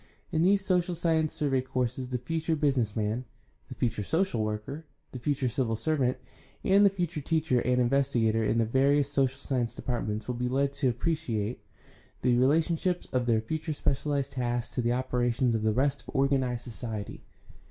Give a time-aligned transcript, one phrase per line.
[0.31, 3.23] In these social science survey courses the future business man,
[3.69, 6.17] the future social worker, the future civil servant,
[6.63, 10.73] and the future teacher and investigator in the various social science departments will be led
[10.73, 11.61] to appreciate
[12.23, 16.63] the relationships of their future specialized tasks to the operations of the rest of organized
[16.63, 17.23] society.